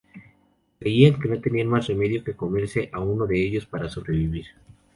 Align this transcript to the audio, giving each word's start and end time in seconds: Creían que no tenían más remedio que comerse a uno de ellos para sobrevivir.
Creían 0.79 1.19
que 1.19 1.29
no 1.29 1.39
tenían 1.39 1.67
más 1.67 1.85
remedio 1.85 2.23
que 2.23 2.35
comerse 2.35 2.89
a 2.91 2.99
uno 3.01 3.27
de 3.27 3.39
ellos 3.39 3.67
para 3.67 3.87
sobrevivir. 3.87 4.47